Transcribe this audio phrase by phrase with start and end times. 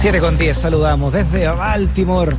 [0.00, 2.34] Siete con 10, saludamos desde Baltimore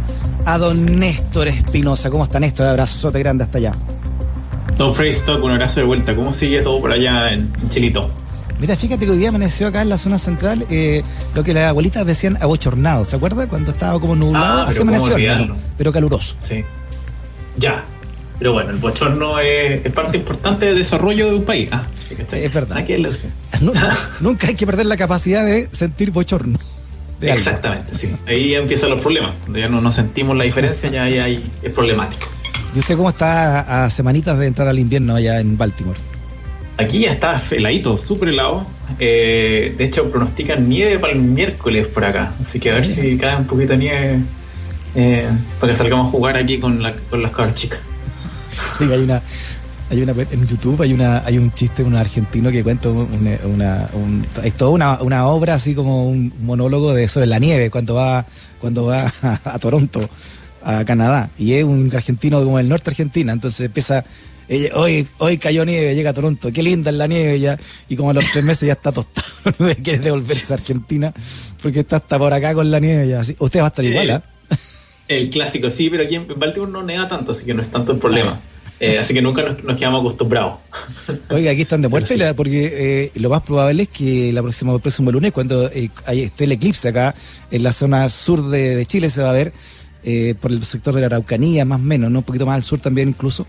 [0.46, 2.10] a don Néstor Espinosa.
[2.10, 2.66] ¿Cómo está Néstor?
[2.66, 3.74] Abrazote grande hasta allá.
[4.80, 6.16] Don Stock, un abrazo de vuelta.
[6.16, 8.10] ¿Cómo sigue todo por allá en Chilito?
[8.60, 11.04] Mira, fíjate que hoy día amaneció acá en la zona central eh,
[11.36, 13.06] lo que las abuelitas decían abochornado.
[13.06, 13.48] ¿Se acuerda?
[13.48, 15.16] Cuando estaba como nublado, Ah, así amaneció,
[15.78, 16.38] pero, caluroso.
[16.40, 16.66] Sí.
[17.58, 17.86] Ya.
[18.40, 21.70] Pero bueno, el bochorno es, es parte importante del desarrollo de un país.
[21.72, 21.86] Ah.
[22.32, 22.84] Es verdad.
[24.20, 26.58] Nunca hay que perder la capacidad de sentir bochorno.
[27.22, 27.32] De.
[27.32, 28.14] Exactamente, sí.
[28.28, 29.34] Ahí empiezan los problemas.
[29.42, 32.28] Cuando ya no, no sentimos la diferencia, ya ahí, ahí es problemático.
[32.76, 36.00] ¿Y usted cómo está a, a semanitas de entrar al invierno allá en Baltimore?
[36.78, 38.66] Aquí ya está heladito, súper helado.
[38.98, 42.34] Eh, de hecho, pronostican nieve para el miércoles por acá.
[42.40, 44.20] Así que a ver si cae un poquito de nieve
[44.96, 45.28] eh,
[45.60, 47.80] para que salgamos a jugar aquí con, la, con las cabras chicas.
[48.80, 49.22] Diga, hay una,
[49.92, 53.90] hay una en YouTube hay una, hay un chiste un argentino que cuenta una, una-
[53.94, 57.94] un- es toda una, una obra así como un monólogo de sobre la nieve cuando
[57.96, 58.26] va,
[58.60, 60.10] cuando va a, a Toronto,
[60.64, 64.04] a Canadá, y es un argentino como del norte de Argentina, entonces empieza
[64.48, 67.58] ella, hoy, hoy cayó nieve, llega a Toronto, qué linda es la nieve ya,
[67.90, 69.28] y como a los tres meses ya está tostado,
[69.84, 71.14] quiere devolverse a Argentina,
[71.62, 73.36] porque está hasta por acá con la nieve ya, así.
[73.40, 74.24] usted va a estar igual, Eh, ¿ah?
[75.08, 77.92] El clásico, sí, pero aquí en Baltimore no neva tanto, así que no es tanto
[77.92, 78.40] el problema.
[78.84, 80.54] Eh, así que nunca nos, nos quedamos acostumbrados.
[81.30, 82.24] Oiga, aquí están de muerte, sí.
[82.36, 86.46] porque eh, lo más probable es que la próxima, el próximo lunes, cuando eh, esté
[86.46, 87.14] el eclipse acá
[87.52, 89.54] en la zona sur de, de Chile, se va a ver
[90.04, 92.20] eh, por el sector de la Araucanía, más o menos, ¿no?
[92.20, 93.46] un poquito más al sur también incluso,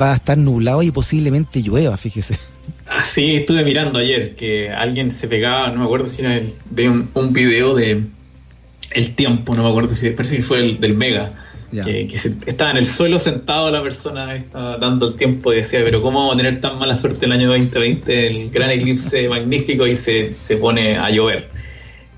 [0.00, 2.36] va a estar nublado y posiblemente llueva, fíjese.
[2.86, 6.54] Así estuve mirando ayer que alguien se pegaba, no me acuerdo si era el,
[6.88, 8.04] un, un video de
[8.90, 11.34] el tiempo, no me acuerdo si parece que fue el del Mega,
[11.72, 11.84] Ya.
[11.84, 15.56] que, que se- estaba en el suelo sentado la persona, estaba dando el tiempo y
[15.56, 19.28] decía, pero ¿cómo vamos a tener tan mala suerte el año 2020, el gran eclipse
[19.28, 21.48] magnífico y se, se pone a llover?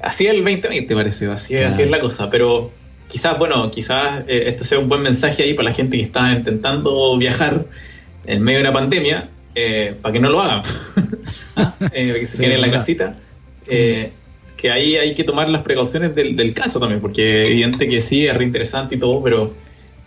[0.00, 1.74] Así es el 2020 parece, así, es- Claro.
[1.74, 2.70] así es la cosa, pero
[3.08, 6.32] quizás, bueno, quizás eh, este sea un buen mensaje ahí para la gente que está
[6.32, 7.66] intentando viajar
[8.26, 10.62] en medio de una pandemia, eh, para que no lo hagan,
[11.56, 11.74] ¿Ah?
[11.92, 12.80] Eh, que se Sí, queden en la verdad.
[12.80, 13.16] casita.
[13.68, 14.10] Eh,
[14.62, 18.00] que ahí hay que tomar las precauciones del, del caso también, porque es evidente que
[18.00, 19.52] sí, es reinteresante y todo, pero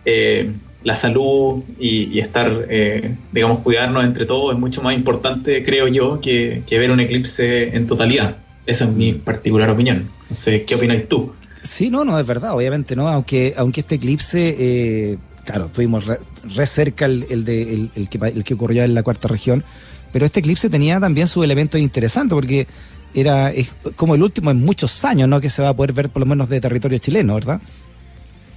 [0.06, 0.50] eh,
[0.86, 5.90] la salud y, y estar, eh, digamos, cuidarnos entre todos es mucho más importante, creo
[5.90, 8.38] yo, que, que ver un eclipse en totalidad.
[8.66, 10.08] Esa es mi particular opinión.
[10.30, 11.34] No sé, ¿qué opinas tú?
[11.62, 16.16] Sí, no, no, es verdad, obviamente no, aunque, aunque este eclipse, eh, claro, tuvimos re,
[16.56, 19.66] re cerca el, el de, el, el que, el que ocurrió en la cuarta región,
[20.14, 22.68] pero este eclipse tenía también sus elementos interesantes, porque
[23.16, 25.42] era es como el último en muchos años, ¿no?
[25.42, 27.62] Que se va a poder ver por lo menos de territorio chileno, ¿verdad?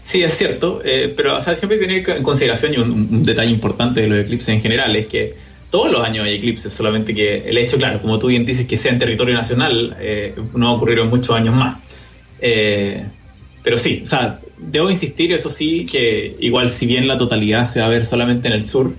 [0.02, 4.00] Sí, es cierto, eh, pero siempre hay que tener en consideración y un, detalle importante
[4.00, 5.34] de los eclipses en general es que
[5.70, 8.78] todos los años hay eclipses, solamente que el hecho, claro, como tú bien dices, que
[8.78, 11.76] sea en territorio nacional, eh, no va a ocurrir en muchos años más.
[12.40, 13.04] Eh,
[13.62, 17.80] pero sí, o sea, debo insistir, eso sí, que igual si bien la totalidad se
[17.80, 18.94] va a ver solamente en el sur,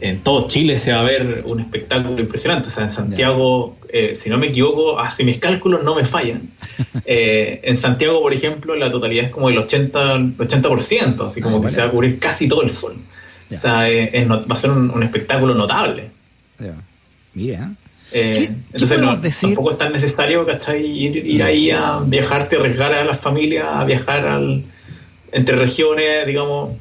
[0.00, 2.68] en todo Chile se va a ver un espectáculo impresionante.
[2.68, 6.04] O sea, en Santiago, eh, si no me equivoco, ah, si mis cálculos no me
[6.04, 6.42] fallan,
[7.06, 11.60] eh, en Santiago, por ejemplo, la totalidad es como el 80%, 80% así como Ah,
[11.60, 11.74] que vale.
[11.74, 12.96] se va a cubrir casi todo el sol.
[13.52, 16.10] O sea, eh, es va a ser un, un espectáculo notable.
[17.34, 17.70] Mira.
[18.12, 19.48] Eh, ¿Qué- qué entonces no, decir?
[19.50, 20.84] tampoco es tan necesario, ¿cachai?
[20.86, 24.64] Ir, ir ahí a viajarte, arriesgar a las familias, a viajar al,
[25.32, 26.76] entre regiones, digamos,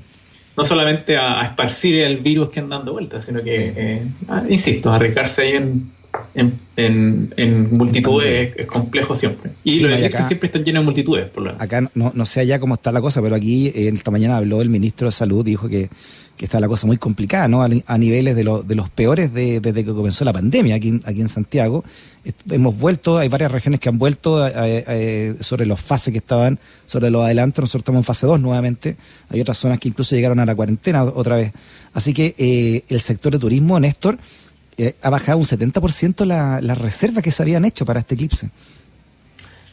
[0.58, 3.74] no solamente a, a esparcir el virus que anda dando vueltas, sino que, Sí.
[3.76, 5.92] eh, ah, insisto, arriesgarse ahí en,
[6.34, 9.52] en, en, en multitudes es, es complejo siempre.
[9.64, 11.62] Y Sí, los acá- siempre están llenos de multitudes, por lo menos.
[11.62, 14.62] Acá no, no sé allá cómo está la cosa, pero aquí eh, esta mañana habló
[14.62, 15.90] el ministro de Salud, dijo que,
[16.38, 17.62] que está la cosa muy complicada, ¿no?
[17.64, 20.76] A, ni- a niveles de, lo- de los peores de- desde que comenzó la pandemia
[20.76, 21.84] aquí, aquí en Santiago.
[22.50, 26.60] Hemos vuelto, hay varias regiones que han vuelto a- a- sobre los fases que estaban,
[26.86, 27.64] sobre los adelantos.
[27.64, 28.98] Nosotros estamos en fase 2 nuevamente.
[29.30, 31.54] Hay otras zonas que incluso llegaron a la cuarentena otra vez.
[31.94, 34.18] Así que eh, el sector de turismo, Néstor,
[34.78, 38.50] eh, ha bajado un 70% la- las reservas que se habían hecho para este eclipse.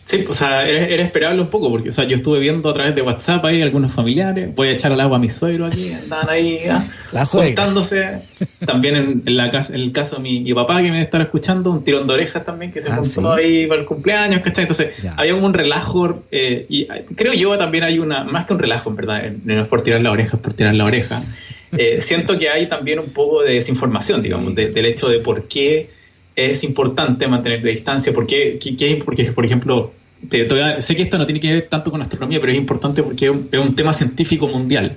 [0.04, 2.94] Sí, o sea, era, esperable un poco, porque o sea, yo estuve viendo a través
[2.94, 6.28] de WhatsApp ahí algunos familiares, voy a echar al agua a mi suegro aquí, andaban
[6.28, 8.20] ahí ah, contándose.
[8.66, 11.70] También en, la casa, en el caso de mi, papá que me debe estar escuchando,
[11.70, 14.64] un tirón de orejas también que se ah, juntó ahí para el cumpleaños, ¿cachai?
[14.64, 18.90] Entonces, había un relajo, eh, y creo yo también hay una, más que un relajo,
[18.90, 21.22] en verdad, no es por tirar la oreja, es por tirar la oreja.
[21.78, 26.01] Eh, siento que hay también un poco de desinformación, digamos, del hecho de por qué
[26.36, 28.58] es importante mantener la distancia, porque,
[29.04, 29.92] porque por ejemplo,
[30.78, 33.58] sé que esto no tiene que ver tanto con astronomía, pero es importante porque es
[33.58, 34.96] un, tema científico mundial,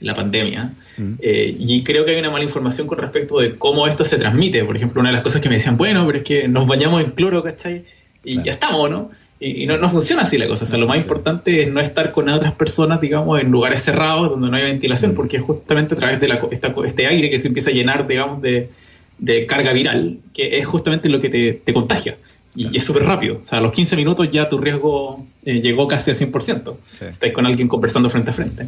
[0.00, 1.14] la pandemia, mm.
[1.20, 4.62] eh, y creo que hay una mala información con respecto de cómo esto se transmite.
[4.64, 7.02] Por ejemplo, una de las cosas que me decían, bueno, pero es que nos bañamos
[7.02, 7.84] en cloro, ¿cachai?
[8.22, 9.10] Y ya estamos, ¿no?
[9.38, 10.64] Y, no, no, funciona así la cosa.
[10.64, 14.30] O sea, lo más importante es no estar con otras personas, digamos, en lugares cerrados
[14.30, 15.14] donde no hay ventilación, mm.
[15.14, 16.40] porque es justamente a través de la,
[16.84, 18.70] este aire que se empieza a llenar, digamos, de,
[19.18, 22.16] de carga viral, que es justamente lo que te, te contagia.
[22.54, 23.40] Y, es súper rápido.
[23.42, 26.74] O sea, a los 15 minutos ya tu riesgo eh, llegó casi al 100%.
[26.84, 27.04] Sí.
[27.04, 28.66] Estás con alguien conversando frente a frente.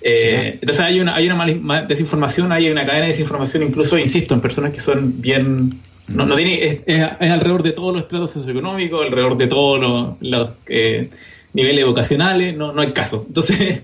[0.00, 4.40] Eh, entonces hay una, hay una desinformación, hay una cadena de desinformación, incluso, insisto, en
[4.40, 5.68] personas que son bien...
[6.08, 11.10] No, no tiene, es, alrededor de todos los estratos socioeconómicos, alrededor de todos los, eh,
[11.52, 13.24] niveles vocacionales, no, no hay caso.
[13.26, 13.80] Entonces,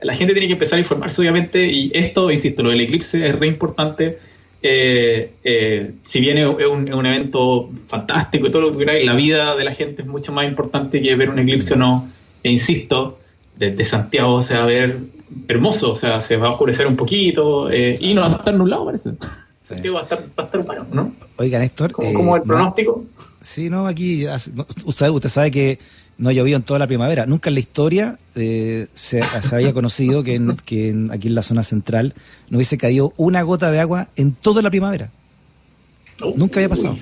[0.00, 3.34] la gente tiene que empezar a informarse, obviamente, y esto, insisto, lo del eclipse es
[3.36, 4.18] re importante
[4.66, 9.54] eh, eh, si bien es un, evento fantástico y todo lo que queráis, la vida
[9.54, 12.08] de la gente es mucho más importante que ver un eclipse o no.
[12.42, 13.18] E insisto,
[13.54, 14.98] desde Santiago se va a ver
[15.48, 18.54] hermoso, o sea, se va a oscurecer un poquito eh, y no va a estar
[18.54, 19.10] nublado, parece.
[19.60, 21.12] Santiago va a estar, va a estar bueno, ¿no?
[21.36, 21.92] Oiga, Néstor.
[21.92, 23.04] ¿Cómo, el pronóstico?
[23.42, 24.24] sí, no, aquí,
[24.86, 25.78] usted, usted sabe que
[26.18, 27.26] no llovió en toda la primavera.
[27.26, 29.22] Nunca en la historia eh, se,
[29.52, 30.36] había conocido que,
[31.10, 32.14] aquí en la zona central
[32.50, 35.10] no hubiese caído una gota de agua en toda la primavera.
[36.36, 36.96] Nunca había pasado.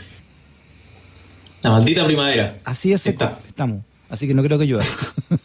[1.62, 2.58] La maldita primavera.
[2.64, 3.82] Así es, estamos.
[4.12, 4.84] Así que no creo que llueva.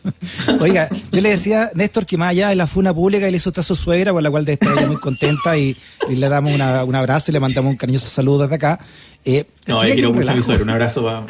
[0.59, 3.63] Oiga, yo le decía, Néstor, que más allá de la funa pública, le hizo a
[3.63, 5.73] su suegra, por la cual debe estar muy contenta y,
[6.09, 8.79] le damos un abrazo y le mandamos un cariñoso saludo desde acá.
[9.29, 11.25] Eh, no, quiero mucho a un abrazo para...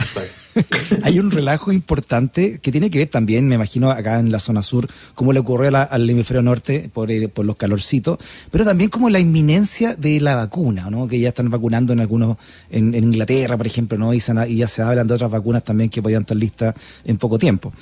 [1.03, 4.61] hay un relajo importante que tiene que ver también, me imagino, acá en la zona
[4.61, 8.19] sur, como le ocurrió al hemisferio norte por, eh, por, los calorcitos,
[8.51, 11.07] pero también como la inminencia de la vacuna, ¿no?
[11.07, 12.37] Que ya están vacunando en algunos,
[12.69, 14.13] en, Inglaterra, por ejemplo, ¿no?
[14.13, 17.39] Y, y ya se hablan de otras vacunas también que podrían estar listas en poco
[17.39, 17.73] tiempo.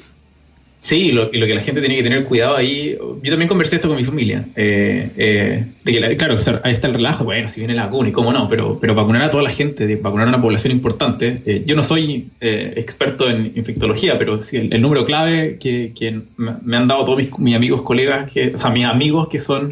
[0.86, 2.96] Sí, lo, y lo que la gente tiene que tener cuidado ahí.
[3.24, 4.46] Yo también conversé esto con mi familia.
[4.56, 7.24] Eh, eh, de que, claro, ahí está el relajo.
[7.24, 9.96] Bueno, si viene la vacuna y cómo no, pero, pero vacunar a toda la gente,
[9.96, 11.42] vacunar a una población importante.
[11.44, 16.78] Eh, yo no soy experto en infectología, pero sí el, número clave que, que, me
[16.78, 19.70] han dado todos mis, amigos, colegas, que, o sea, mis amigos que son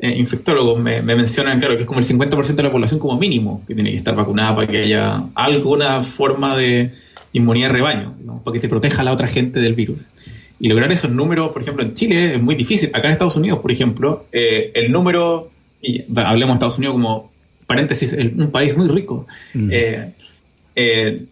[0.00, 3.76] infectólogos, me, mencionan, claro, que es como el 50% de la población como mínimo que
[3.76, 6.90] tiene que estar vacunada para que haya alguna forma de
[7.32, 10.10] inmunidad de rebaño, para que te proteja la otra gente del virus.
[10.60, 12.90] Y lograr esos números, por ejemplo, en Chile es muy difícil.
[12.92, 15.48] Acá en Estados Unidos, por ejemplo, eh, el número,
[15.80, 17.30] y hablemos de Estados Unidos como
[17.66, 19.26] paréntesis, un país muy rico.
[19.54, 19.68] Mm.
[19.70, 20.12] Eh,
[20.74, 21.24] eh,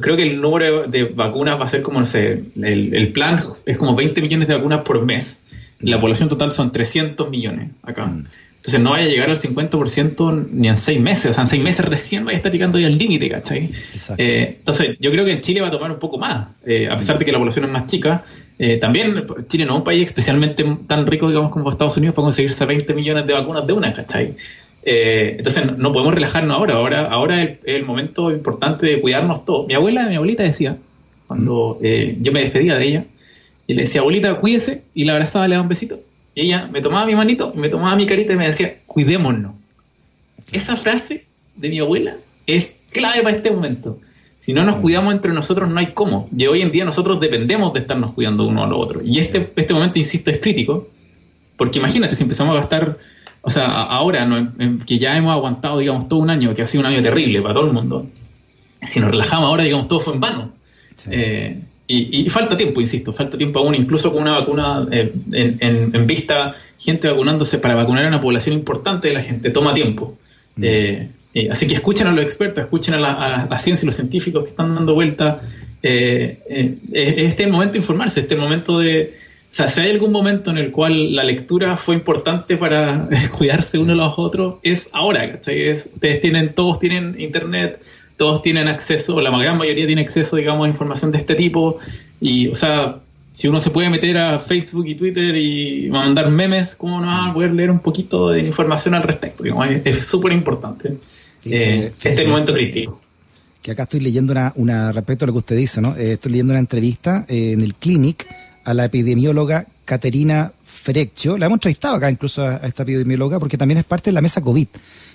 [0.00, 3.76] creo que el número de vacunas va a ser como, no sé, el, plan es
[3.76, 5.42] como 20 millones de vacunas por mes.
[5.80, 8.06] La población total son 300 millones acá.
[8.06, 8.24] Mm.
[8.56, 11.32] Entonces no vaya a llegar al 50% ni en seis meses.
[11.32, 13.70] O sea, en seis meses recién vaya a estar llegando ya al límite, ¿cachai?
[14.16, 16.46] entonces yo creo que en Chile va a tomar un poco más.
[16.88, 18.24] a pesar de que la población es más chica,
[18.58, 22.26] eh, también Chile no es un país especialmente tan rico, digamos, como Estados Unidos para
[22.26, 24.34] conseguirse 20 millones de vacunas de una, ¿cachai?
[24.84, 29.66] Eh, entonces no, podemos relajarnos ahora, ahora, ahora es el, momento importante de cuidarnos todos.
[29.66, 30.76] Mi abuela, mi abuelita decía,
[31.26, 33.04] cuando eh, yo me despedía de ella,
[33.66, 36.00] y le decía, abuelita, cuídese, y la abrazaba, le daba un besito.
[36.34, 39.52] Y ella me tomaba mi manito, me tomaba mi carita y me decía, cuidémonos.
[40.52, 41.24] Esa frase
[41.56, 43.98] de mi abuela es clave para este momento.
[44.44, 46.28] Si no nos cuidamos entre nosotros, no hay cómo.
[46.36, 49.00] Y hoy en día nosotros dependemos de estarnos cuidando uno a lo otro.
[49.02, 50.86] Y este, este momento, insisto, es crítico,
[51.56, 52.98] porque imagínate, si empezamos a gastar,
[53.40, 54.28] o sea, ahora
[54.84, 57.54] que ya hemos aguantado, digamos, todo un año, que ha sido un año terrible para
[57.54, 58.06] todo el mundo,
[58.82, 60.52] si nos relajamos ahora, digamos, todo fue en vano.
[61.10, 66.54] Eh, y, falta tiempo, insisto, falta tiempo aún, incluso con una vacuna eh, en, vista,
[66.78, 70.18] gente vacunándose para vacunar a una población importante de la gente, toma tiempo.
[70.56, 70.62] Mm.
[70.66, 74.44] Eh, eh, así que escuchen a los expertos, escuchen a la, ciencia y los científicos
[74.44, 75.40] que están dando vuelta.
[75.82, 79.14] Eh, eh, este es el momento de informarse, este es el momento de...
[79.50, 83.78] O sea, si hay algún momento en el cual la lectura fue importante para cuidarse
[83.78, 87.84] uno de los otros, es ahora, ustedes tienen, todos tienen internet,
[88.16, 91.74] todos tienen acceso, la gran mayoría tiene acceso, digamos, a información de este tipo.
[92.20, 92.98] Y, o sea,
[93.32, 97.26] si uno se puede meter a Facebook y Twitter y mandar memes, ¿cómo no va
[97.26, 99.44] a poder leer un poquito de información al respecto?
[99.62, 100.96] es súper importante.
[101.44, 103.00] Eh, este momento crítico.
[103.62, 105.94] que acá estoy leyendo una, una respecto a lo que usted dice, ¿no?
[105.96, 108.26] estoy leyendo una entrevista en el Clinic
[108.64, 111.38] a la epidemióloga Caterina Freccio.
[111.38, 114.40] La hemos entrevistado acá incluso a, esta epidemióloga porque también es parte de la mesa
[114.40, 114.68] COVID.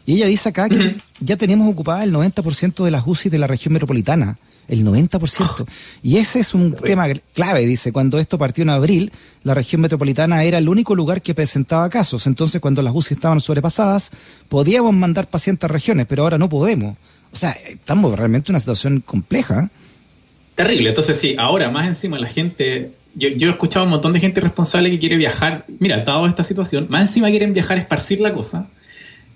[0.05, 3.47] Y ella dice acá que ya tenemos ocupada el 90% de las UCI de la
[3.47, 4.37] región metropolitana.
[4.69, 5.67] El 90%.
[6.03, 7.91] Y ese es un tema clave, dice.
[7.91, 9.11] Cuando esto partió en abril,
[9.43, 12.25] la región metropolitana era el único lugar que presentaba casos.
[12.27, 14.11] Entonces, cuando las UCI estaban sobrepasadas,
[14.47, 16.95] podíamos mandar pacientes a regiones, pero ahora no podemos.
[17.33, 19.69] O sea, estamos realmente en una situación compleja.
[20.55, 20.89] Terrible.
[20.89, 24.19] Entonces, sí, ahora más encima la gente yo, yo, he escuchado a un montón de
[24.19, 25.65] gente responsable que quiere viajar.
[25.79, 28.67] Mira, dado esta situación, más encima quieren viajar esparcir la cosa.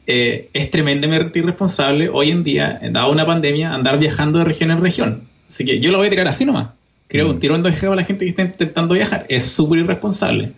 [0.05, 4.81] Eh, es tremendamente irresponsable hoy en día, dado una pandemia, andar viajando de región en
[4.81, 5.22] región.
[5.48, 6.69] Así que yo lo voy a tirar así nomás.
[7.07, 7.39] Creo que mm.
[7.39, 9.25] tirando de a la gente que está intentando viajar.
[9.29, 10.51] Es súper irresponsable.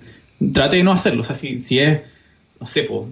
[0.53, 1.21] Trate de no hacerlo.
[1.21, 1.99] O sea, si, si es,
[2.59, 3.07] no sé, pues,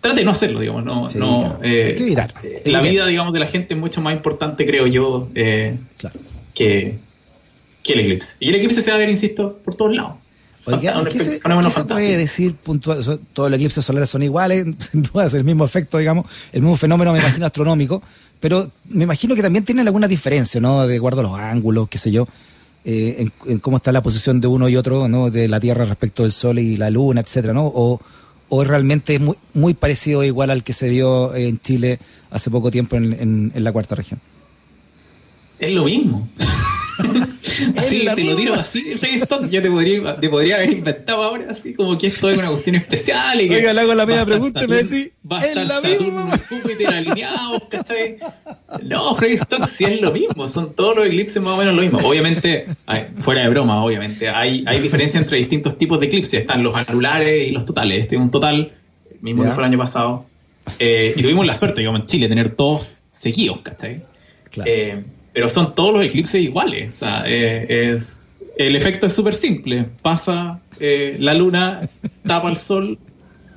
[0.00, 0.82] trate de no hacerlo, digamos.
[0.82, 2.32] No, no, eh, que evitar.
[2.64, 5.76] La vida, digamos, de la gente es mucho más importante, creo yo, eh,
[6.54, 6.96] que,
[7.82, 8.36] que el eclipse.
[8.40, 10.14] Y el eclipse se va a ver, insisto, por todos lados.
[10.66, 11.40] Oiga, ¿qué, se,
[11.84, 12.98] puede decir puntual?
[13.32, 16.76] Todos los eclipses solares son iguales, sin duda es el mismo efecto, digamos, el mismo
[16.76, 18.02] fenómeno, me imagino, astronómico,
[18.40, 20.86] pero me imagino que también tienen alguna diferencia, ¿no?
[20.86, 22.26] De acuerdo a los ángulos, qué sé yo,
[22.84, 25.30] eh, en, cómo está la posición de uno y otro, ¿no?
[25.30, 27.66] De la Tierra respecto del Sol y la Luna, etcétera, ¿no?
[27.66, 28.00] O,
[28.48, 32.72] o realmente es muy, muy parecido igual al que se vio en Chile hace poco
[32.72, 34.20] tiempo en la cuarta región.
[35.60, 36.28] Es lo mismo.
[37.82, 38.94] sí, te lo tiro así,
[39.50, 42.76] yo te podría, te podría haber inventado ahora así como que esto es una cuestión
[42.76, 43.40] especial.
[43.40, 45.10] Y que Oiga, le hago la media pregunta y me decís,
[45.42, 45.80] estar la
[46.48, 48.18] Júpiter alineados, ¿cachai?
[48.82, 51.98] No, Stock sí es lo mismo, son todos los eclipses más o menos lo mismo.
[51.98, 52.66] Obviamente,
[53.18, 57.48] fuera de broma, obviamente, hay, hay diferencia entre distintos tipos de eclipses, están los anulares
[57.48, 58.00] y los totales.
[58.00, 58.72] Este es un total,
[59.20, 60.26] mismo que fue el año pasado.
[60.78, 64.02] Eh, y tuvimos la suerte, digamos, en Chile, tener todos seguidos, ¿cachai?
[64.50, 64.70] Claro.
[64.70, 65.04] Eh,
[65.36, 66.94] pero son todos los eclipses iguales.
[66.94, 68.16] O sea, eh, es,
[68.56, 69.86] el efecto es súper simple.
[70.00, 71.86] Pasa eh, la luna,
[72.26, 72.98] tapa el sol,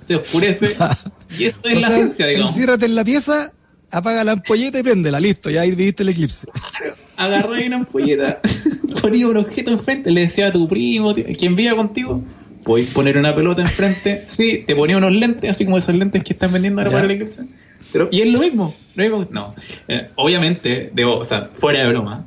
[0.06, 0.76] se oscurece.
[1.40, 2.50] y eso es la ciencia, digamos.
[2.50, 3.54] Enciérrate en la pieza,
[3.92, 6.48] apaga la ampolleta y préndela, listo, ya ahí viste el eclipse.
[6.52, 8.42] Claro, agarré una ampolleta,
[9.02, 12.22] ponía un objeto enfrente, le decía a tu primo, quien viva contigo,
[12.66, 14.26] voy a poner una pelota enfrente.
[14.28, 17.12] Sí, te ponía unos lentes, así como esos lentes que están vendiendo ahora para el
[17.12, 17.46] eclipse
[18.12, 18.74] y es lo mismo.
[19.32, 19.54] No.
[19.88, 22.26] Eh, obviamente, debo, o sea, fuera de broma,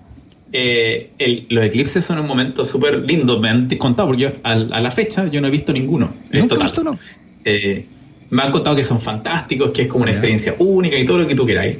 [0.53, 3.41] eh, los eclipses son un momento súper lindo.
[3.41, 6.13] Me han contado, porque yo a, la fecha yo no he visto ninguno.
[6.49, 6.99] total.
[7.45, 7.87] Eh,
[8.31, 11.29] me han contado que son fantásticos, que es como una experiencia única y todo lo
[11.29, 11.79] que tú queráis.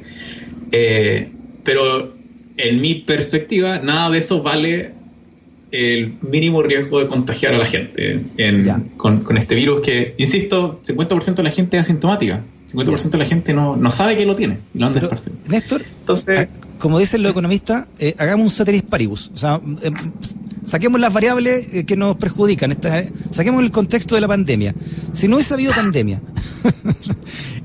[1.65, 2.15] pero
[2.57, 4.93] en mi perspectiva, nada de eso vale
[5.73, 8.21] el mínimo riesgo de contagiar a la gente
[8.97, 12.43] con, este virus que, insisto, 50% de la gente es asintomática.
[12.71, 15.01] 50% de la gente no, no sabe que lo tiene y lo anda
[15.49, 16.49] Néstor, Entonces,
[16.79, 19.31] como dicen los economistas, eh, hagamos un ceteris paribus.
[19.35, 19.91] O sea, eh,
[20.65, 22.77] saquemos las variables eh, que nos perjudican,
[23.31, 24.75] saquemos el contexto de la pandemia.
[25.13, 26.21] Si no hubiese habido pandemia,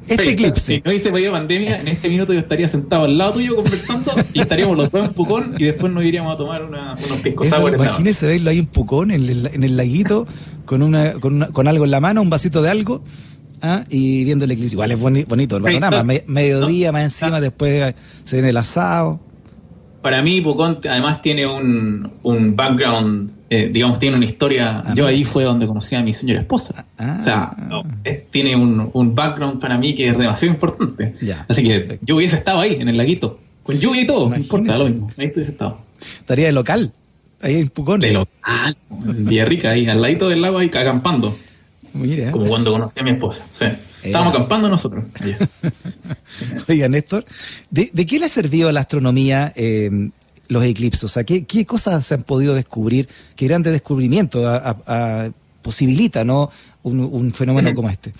[0.07, 0.75] este eclipse.
[0.75, 4.11] Si no hubiese habido pandemia, en este minuto yo estaría sentado al lado tuyo conversando
[4.33, 7.47] y estaríamos los dos en Pucón y después nos iríamos a tomar una, unos piscos
[7.47, 10.27] Imagínese verlo ahí en Pucón, en el, en el laguito,
[10.65, 13.01] con, una, con, una, con algo en la mano, un vasito de algo
[13.61, 13.83] ¿ah?
[13.89, 14.75] y viendo el eclipse.
[14.75, 16.13] Igual es bonito el panorama.
[16.25, 19.19] mediodía más encima, después se viene el asado.
[20.01, 24.81] Para mí, Pucón además tiene un, un background, eh, digamos, tiene una historia.
[24.83, 26.85] Ah, yo ahí fue donde conocí a mi señora esposa.
[26.97, 27.15] Ah.
[27.17, 27.55] o sea,
[28.31, 31.13] tiene un, un, background para mí que es demasiado importante.
[31.47, 34.77] Así que yo hubiese estado ahí, en el laguito, con lluvia y todo, no importa,
[34.77, 35.09] lo mismo.
[35.17, 35.79] Ahí hubiese estado.
[36.01, 36.91] Estaría de local,
[37.41, 38.01] ahí en Pucón.
[38.01, 41.37] De local, en Villarrica, ahí, al ladito del lago, ahí acampando.
[42.31, 43.45] Como cuando conocí a mi esposa.
[43.51, 43.65] Sí.
[44.03, 45.05] Estábamos acampando nosotros.
[46.69, 47.25] Oiga, Néstor,
[47.71, 50.09] ¿de, qué le ha servido la astronomía eh,
[50.47, 51.03] los eclipses?
[51.03, 53.07] O sea, ¿qué, cosas se han podido descubrir?
[53.35, 54.45] ¿Qué grandes descubrimientos
[55.61, 56.51] posibilita ¿no?
[56.83, 58.13] un, fenómeno como este?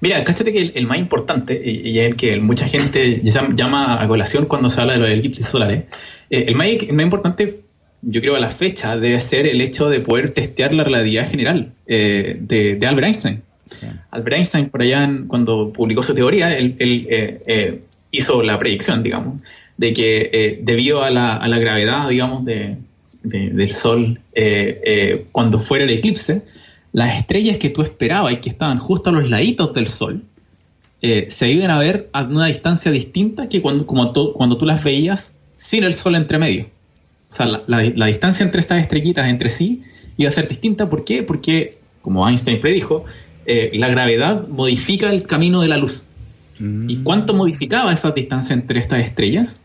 [0.00, 4.46] Mira, cáchate que el, más importante, y, es el que mucha gente llama a colación
[4.46, 5.84] cuando se habla de los eclipses solares,
[6.30, 7.68] eh, el, más, el más importante
[8.02, 11.72] yo creo a la fecha, debe ser el hecho de poder testear la relatividad general
[11.86, 13.42] eh, de, Albert Einstein.
[14.10, 17.80] Albert Einstein, por allá, cuando publicó su teoría, él, eh, eh,
[18.10, 19.40] hizo la predicción, digamos,
[19.78, 24.20] de que debido a la, gravedad, digamos, del Sol,
[25.32, 26.42] cuando fuera el eclipse,
[26.92, 30.22] las estrellas que tú esperabas y que estaban justo a los laditos del Sol,
[31.00, 35.32] se iban a ver a una distancia distinta que cuando, como cuando tú las veías
[35.58, 36.66] sin el Sol entre medio.
[37.28, 39.82] O sea, la, distancia entre estas estrellitas entre sí
[40.16, 40.88] iba a ser distinta.
[40.88, 41.22] ¿Por qué?
[41.22, 43.04] Porque, como Einstein predijo,
[43.44, 46.04] eh, la gravedad modifica el camino de la luz.
[46.60, 49.62] Y cuánto modificaba esa distancia entre estas estrellas,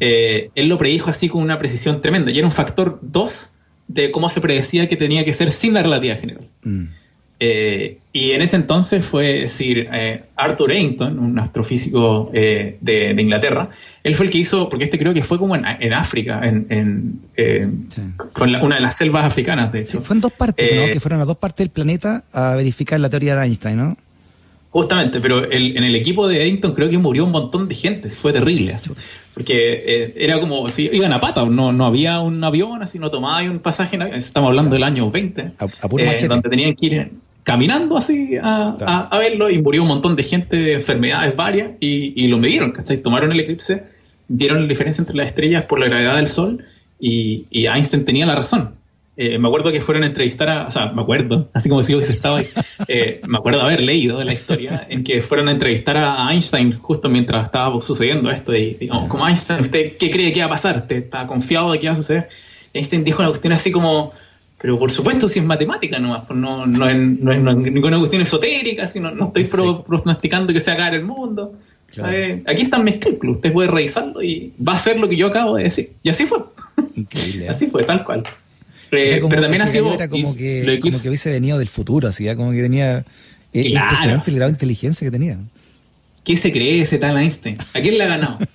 [0.00, 2.30] eh, él lo predijo así con una precisión tremenda.
[2.30, 3.50] Y era un factor 2
[3.88, 6.48] de cómo se predecía que tenía que ser sin la relatividad general.
[6.62, 6.84] Mm.
[7.40, 13.70] Eh, y en ese entonces fue decir eh, Arthur Eddington, un astrofísico de, Inglaterra,
[14.02, 17.20] él fue el que hizo, porque este creo que fue como en, África, en,
[18.36, 20.00] una de las selvas africanas, de hecho.
[20.00, 20.92] fue en dos partes, ¿no?
[20.92, 23.96] Que fueron a dos partes del planeta a verificar la teoría de Einstein, ¿no?
[24.74, 28.32] Justamente, pero en el equipo de Eddington creo que murió un montón de gente, fue
[28.32, 28.74] terrible.
[29.32, 33.08] porque eh, era como si iban a pata, no, no había un avión, así no
[33.08, 37.12] tomaba un pasaje, estamos hablando del año 20, eh, donde tenían que ir
[37.44, 42.38] caminando así a, verlo y murió un montón de gente de enfermedades varias y, lo
[42.38, 42.96] midieron, ¿cachai?
[42.96, 43.84] Tomaron el eclipse,
[44.26, 46.64] dieron la diferencia entre las estrellas por la gravedad del Sol
[46.98, 48.74] y, y Einstein tenía la razón.
[49.16, 51.92] Eh, me acuerdo que fueron a entrevistar a, o sea, me acuerdo, así como si
[51.92, 52.46] yo estaba ahí,
[52.88, 57.08] eh, me acuerdo haber leído la historia en que fueron a entrevistar a Einstein justo
[57.08, 60.78] mientras estaba sucediendo esto y digamos, como Einstein, ¿usted qué cree que va a pasar?
[60.78, 62.28] ¿Usted está confiado de que va a suceder?
[62.72, 64.12] Einstein dijo una cuestión así como,
[64.60, 68.20] pero por supuesto si es matemática nomás, pues no, no, es, no, es, ninguna cuestión
[68.20, 69.44] esotérica, sino no estoy
[69.86, 71.52] pronosticando que se acabe el mundo.
[72.04, 75.28] Eh, aquí están mis cálculos, usted puede revisarlo y va a ser lo que yo
[75.28, 75.92] acabo de decir.
[76.02, 76.38] Y así fue.
[77.48, 78.24] así fue, tal cual
[78.94, 79.94] pero también ha sido.
[79.94, 83.04] Era como que, como que hubiese venido del futuro, así, como que tenía.
[83.52, 85.38] Eh, impresionante el grado de inteligencia que tenía.
[86.24, 87.56] ¿Qué se cree ese tal Einstein?
[87.72, 88.38] ¿A quién le ha ganado?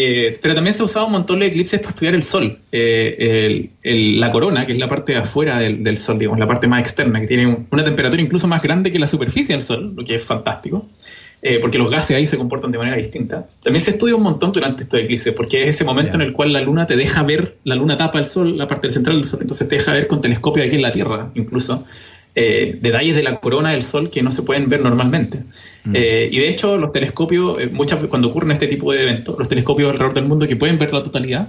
[0.00, 2.56] Eh, pero también se ha usado un montón de eclipses para estudiar el Sol.
[2.70, 6.78] Eh, la corona, que es la parte de afuera del, Sol, digamos, la parte más
[6.78, 10.14] externa, que tiene una temperatura incluso más grande que la superficie del Sol, lo que
[10.14, 10.86] es fantástico.
[11.40, 13.46] Eh, porque los gases ahí se comportan de manera distinta.
[13.62, 16.52] También se estudia un montón durante estos eclipses, porque es ese momento en el cual
[16.52, 19.38] la luna te deja ver, la luna tapa el sol, la parte central del sol,
[19.42, 21.84] entonces te deja ver con telescopio aquí en la Tierra, incluso,
[22.34, 25.38] eh, detalles de la corona del sol que no se pueden ver normalmente.
[25.84, 25.92] Mm.
[25.94, 29.92] Eh, y de hecho, los telescopios, muchas cuando ocurren este tipo de eventos, los telescopios
[29.92, 31.48] alrededor del mundo que pueden ver la totalidad,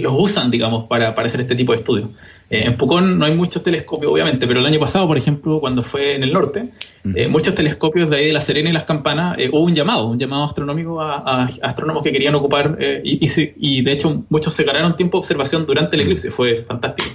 [0.00, 2.08] los usan, digamos, para, para, hacer este tipo de estudios.
[2.50, 5.82] Eh, en Pucón no hay muchos telescopios, obviamente, pero el año pasado, por ejemplo, cuando
[5.82, 6.68] fue en el norte,
[7.14, 10.06] eh, muchos telescopios de ahí de La Serena y Las Campanas, eh, hubo un llamado,
[10.06, 13.18] un llamado astronómico a, astrónomos que querían ocupar, y,
[13.56, 17.08] y, de hecho muchos se ganaron tiempo de observación durante el eclipse, fue fantástico.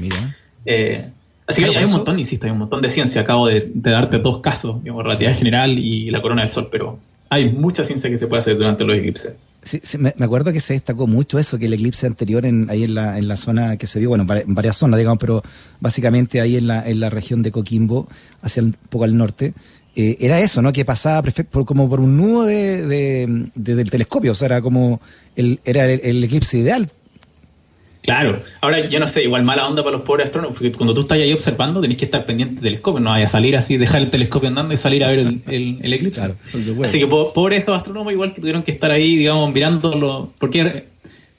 [1.46, 3.22] así que hay, un montón, insisto, hay un montón de ciencia.
[3.22, 6.98] Acabo de, darte dos casos, digamos, relatividad general y la corona del Sol, pero
[7.30, 9.34] hay mucha ciencia que se puede hacer durante los eclipses.
[9.68, 12.96] Sí, me, acuerdo que se destacó mucho eso, que el eclipse anterior en, ahí en
[12.96, 15.44] la, en la zona que se vio, bueno, en varias zonas, digamos, pero
[15.80, 18.08] básicamente ahí en la, en la región de Coquimbo,
[18.42, 19.54] hacia un poco al norte,
[19.96, 20.72] eh, era eso, ¿no?
[20.72, 25.02] Que pasaba por, como por un nudo de, del telescopio, o sea, era como
[25.36, 26.90] el, era el eclipse ideal
[28.08, 31.02] Claro, ahora yo no sé, igual mala onda para los pobres astrónomos, porque cuando tú
[31.02, 34.02] estás ahí observando tenés que estar pendiente del telescopio, no vaya a salir así, dejar
[34.02, 36.12] el telescopio andando y salir a ver el, eclipse.
[36.12, 36.36] Claro,
[36.86, 40.86] así que pobres esos astrónomos igual que tuvieron que estar ahí, digamos, mirándolo, porque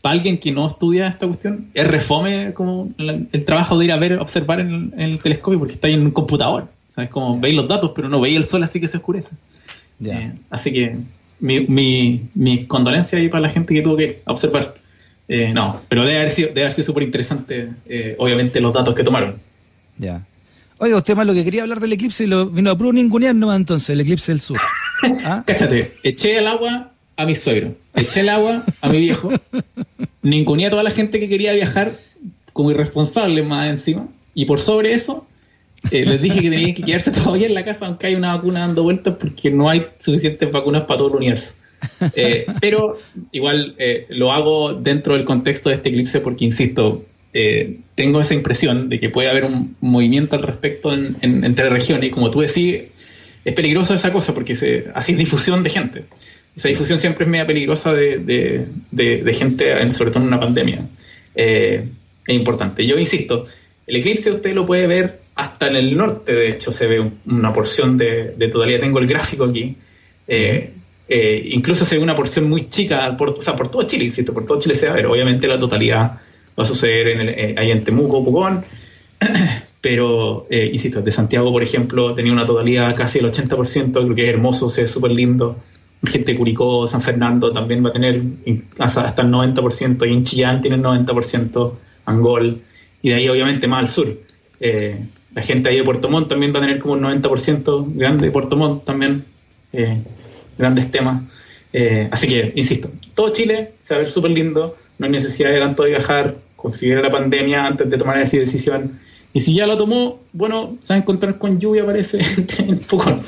[0.03, 3.97] para alguien que no estudia esta cuestión, es refome como el, trabajo de ir a
[3.97, 7.09] ver, observar en, el telescopio, porque está ahí en un computador, ¿sabes?
[7.09, 9.37] Como veis los datos, pero no veis el sol así que se oscurece.
[10.05, 10.99] Eh, así que
[11.41, 14.75] mi, mi, mi condolencia ahí para la gente que tuvo que observar.
[15.29, 19.37] Eh, no, pero debe haber sido, debe súper interesante, eh, obviamente, los datos que tomaron.
[19.99, 20.23] Ya.
[20.79, 23.35] Oiga, usted más lo que quería hablar del eclipse y lo vino a puro ningunear
[23.35, 24.59] nomás entonces, el eclipse del sur.
[25.25, 25.43] ¿Ah?
[25.47, 29.31] Cáchate, eché el agua a mi suegro, eché el agua a mi viejo,
[30.23, 31.93] ninguneé a toda la gente que quería viajar
[32.53, 35.27] como irresponsable más encima, y por sobre eso
[35.91, 38.61] eh, les dije que tenían que quedarse todavía en la casa aunque hay una vacuna
[38.61, 41.55] dando vueltas porque no hay suficientes vacunas para todo el universo.
[42.15, 42.99] Eh, pero
[43.33, 48.35] igual eh, lo hago dentro del contexto de este eclipse porque, insisto, eh, tengo esa
[48.35, 52.41] impresión de que puede haber un movimiento al respecto en, entre regiones y como tú
[52.41, 52.83] decís,
[53.45, 56.05] es peligrosa esa cosa porque se, así es difusión de gente.
[56.57, 58.67] Esa difusión siempre es media peligrosa de,
[59.33, 60.81] gente, sobre todo en una pandemia.
[61.35, 61.85] es
[62.27, 62.85] importante.
[62.85, 63.45] Yo insisto,
[63.87, 67.53] el eclipse usted lo puede ver hasta en el norte, de hecho, se ve una
[67.53, 68.81] porción de, totalidad.
[68.81, 69.77] Tengo el gráfico aquí.
[70.27, 70.73] Eh,
[71.09, 74.45] incluso se ve una porción muy chica, por, o sea, por todo Chile, insisto, por
[74.45, 75.07] todo Chile se va a ver.
[75.07, 76.21] Obviamente la totalidad
[76.59, 78.65] va a suceder en el, eh, ahí en Temuco, Pucón,
[79.81, 84.23] pero, eh, insisto, de Santiago, por ejemplo, tenía una totalidad casi el 80%, creo que
[84.25, 85.57] es hermoso, se ve súper lindo.
[86.05, 88.23] Gente de Curicó, San Fernando también va a tener
[88.79, 91.73] hasta el 90%, y en Chillán tiene el 90%,
[92.07, 92.59] Angol,
[93.03, 94.19] y de ahí obviamente más al sur.
[94.61, 94.99] Eh,
[95.35, 98.33] la gente ahí de Puerto Montt también va a tener como un 90% grande de
[98.33, 99.25] Puerto Montt también
[100.59, 101.23] grandes temas.
[101.73, 105.51] Eh, así que, insisto, todo Chile se va a ver súper lindo, no hay necesidad
[105.51, 108.99] de tanto de viajar, conseguir la pandemia antes de tomar esa decisión.
[109.33, 112.19] Y si ya lo tomó, bueno, se va a encontrar con lluvia, parece,
[112.69, 113.23] un poco.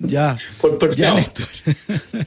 [0.00, 0.36] Ya.
[0.60, 1.14] Por ya.
[1.14, 1.46] Néstor.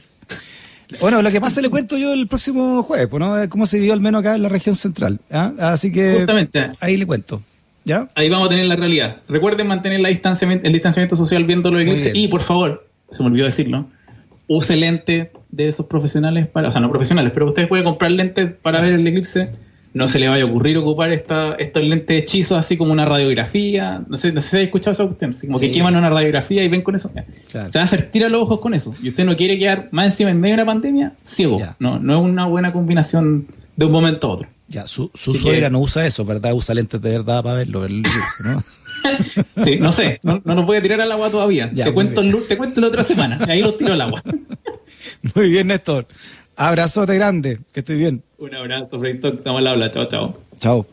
[1.00, 3.48] bueno, lo que pasa le cuento yo el próximo jueves, pues, ¿no?
[3.48, 5.18] Cómo se vivió al menos acá en la región central.
[5.30, 5.52] ¿ah?
[5.58, 6.70] Así que Justamente.
[6.80, 7.42] ahí le cuento.
[7.84, 8.08] ¿Ya?
[8.14, 9.16] Ahí vamos a tener la realidad.
[9.28, 12.14] Recuerden mantener la distanciamiento, el distanciamiento social viendo los eclipses.
[12.14, 13.86] Y por favor, se me olvidó decirlo,
[14.46, 18.52] use lentes de esos profesionales, para, o sea, no profesionales, pero ustedes pueden comprar lentes
[18.62, 19.50] para ver el eclipse.
[19.92, 24.00] No se le vaya a ocurrir ocupar esta, estos lentes hechizos así como una radiografía.
[24.08, 25.32] No sé, no sé si habéis escuchado esa cuestión.
[25.32, 25.66] Así como Sí.
[25.66, 27.10] que queman una radiografía y ven con eso.
[27.50, 27.72] Claro.
[27.72, 28.94] Se va a hacer tira los ojos con eso.
[29.02, 31.58] Y usted no quiere quedar más encima en medio de una pandemia, ciego.
[31.58, 31.74] Ya.
[31.80, 34.48] No, no es una buena combinación de un momento a otro.
[34.68, 36.52] Ya, su, su suegra que- no usa eso, ¿verdad?
[36.54, 38.08] Usa lentes de verdad para verlo, el ¿no?
[39.64, 41.70] Sí, no sé, no, no nos voy a tirar al agua todavía.
[41.72, 44.22] Ya, te, cuento el, te cuento la otra semana, y ahí los tiro al agua.
[45.34, 46.06] Muy bien, Néstor.
[46.56, 48.22] Abrazote grande, que estés bien.
[48.38, 50.38] Un abrazo, Talk, estamos al habla, chao, chao.
[50.58, 50.86] Chao.